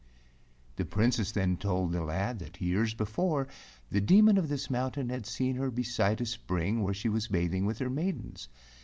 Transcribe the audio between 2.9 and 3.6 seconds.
be¬ fore